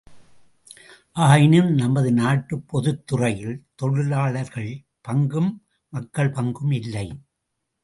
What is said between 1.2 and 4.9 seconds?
ஆயினும் நமது நாட்டுப் பொதுத்துறையில் தொழிலாளர்கள்